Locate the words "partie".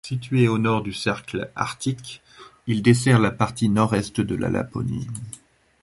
3.29-3.69